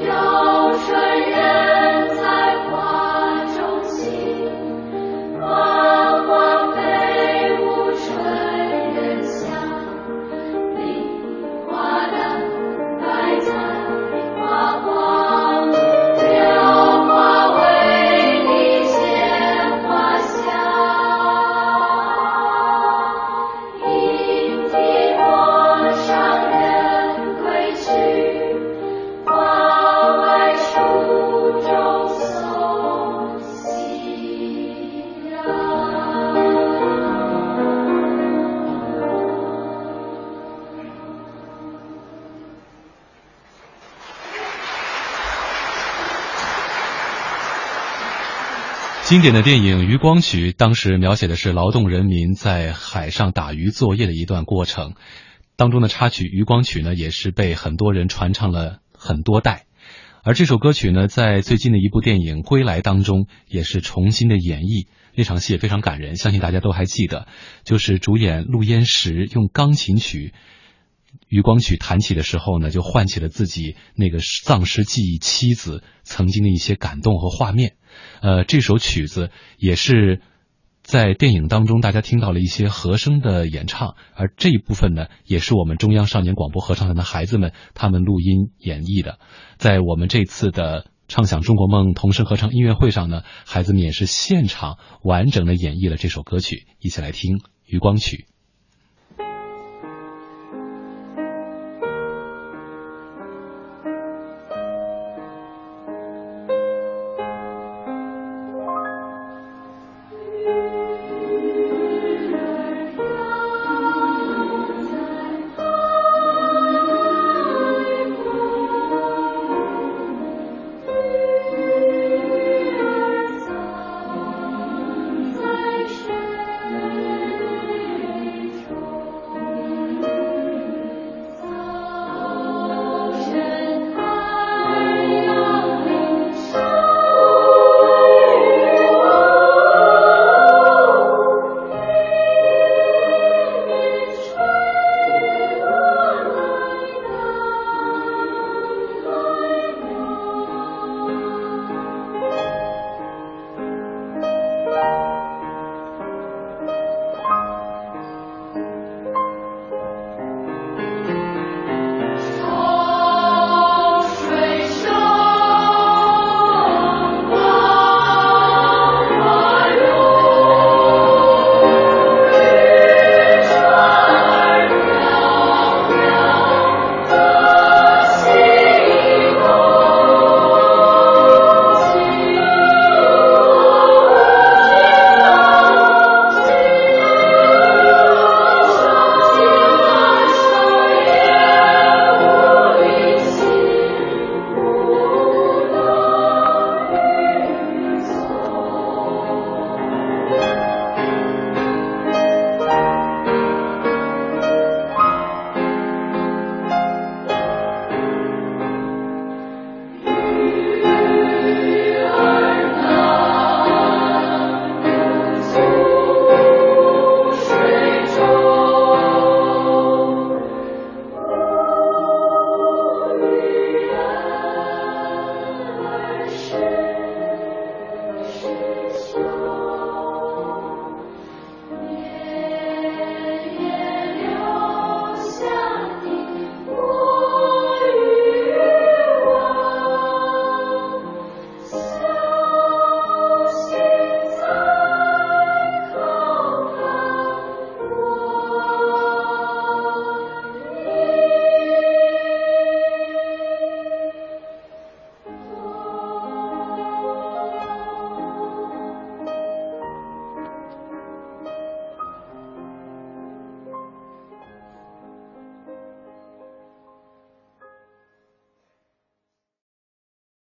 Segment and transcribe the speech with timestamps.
[0.00, 0.27] your
[49.08, 54.96] 经典的电影《渔光曲》当时描写的是劳动人民在海上打鱼作业的一段过程，
[55.56, 59.64] 当中的插曲《渔光曲》呢，也是被很多人传唱了很多代。
[60.24, 67.28] 而这首歌曲呢，在最近的一部电影《归来》当中也是重新的演绎，那场戏也非常感人，相信大家都还记得，
[67.64, 70.34] 就是主演陆焉识用钢琴曲。
[71.28, 77.72] 余光曲弹起的时候呢，就唤起了自己那个丧失记忆妻子曾经的一些感动和画面。
[78.20, 80.20] 呃，这首曲子也是
[80.82, 89.18] 在电影当中大家听到了一些和声的演唱，而这一部分呢，也是我们中央少年广播合唱团的孩子们他们录音演绎的。
[89.58, 98.26] 在我们这次的畅想中国梦童声合唱音乐会上呢，孩子们也是现场完整的演绎了这首歌曲，一起来听《余光曲》。